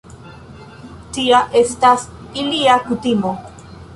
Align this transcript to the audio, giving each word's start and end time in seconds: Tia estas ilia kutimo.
Tia 1.17 1.41
estas 1.59 2.07
ilia 2.45 2.81
kutimo. 2.89 3.35